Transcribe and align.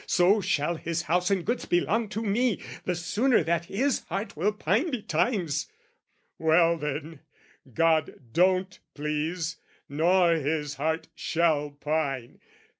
"So 0.07 0.41
shall 0.41 0.77
his 0.77 1.03
house 1.03 1.29
and 1.29 1.45
goods 1.45 1.65
belong 1.65 2.09
to 2.09 2.23
me, 2.23 2.59
"The 2.85 2.95
sooner 2.95 3.43
that 3.43 3.65
his 3.65 3.99
heart 4.05 4.35
will 4.35 4.51
pine 4.51 4.89
betimes?" 4.89 5.71
Well 6.39 6.75
then, 6.79 7.19
God 7.71 8.15
don't 8.33 8.79
please, 8.95 9.57
nor 9.87 10.33
his 10.33 10.73
heart 10.73 11.09
shall 11.13 11.69
pine! 11.69 12.39